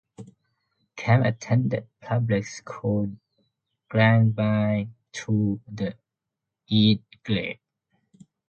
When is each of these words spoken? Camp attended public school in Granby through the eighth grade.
Camp 0.95 1.25
attended 1.27 1.87
public 1.99 2.45
school 2.47 3.03
in 3.03 3.19
Granby 3.87 4.89
through 5.13 5.61
the 5.71 5.93
eighth 6.71 7.03
grade. 7.23 7.59